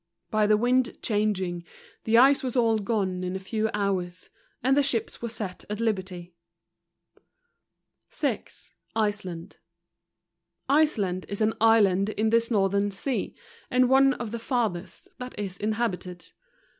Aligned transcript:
By 0.31 0.47
the 0.47 0.57
wind 0.57 0.99
changing, 1.03 1.63
the 2.05 2.17
ice 2.17 2.41
was 2.41 2.55
all 2.55 2.79
gone 2.79 3.23
in 3.23 3.35
a 3.35 3.39
few' 3.39 3.69
hours, 3.71 4.31
and 4.63 4.75
the 4.75 4.81
ships 4.81 5.21
were 5.21 5.29
set 5.29 5.63
at 5.69 5.79
liberty. 5.79 6.33
6. 8.09 8.73
Iceland. 8.95 9.57
Iceland 10.67 11.27
is 11.29 11.39
an 11.39 11.53
island 11.61 12.09
in 12.09 12.31
this 12.31 12.49
northern 12.49 12.89
sea, 12.89 13.35
and 13.69 13.89
one 13.89 14.15
of 14.15 14.31
the 14.31 14.39
farthest 14.39 15.07
that 15.19 15.37
is 15.37 15.55
inhabited. 15.57 16.31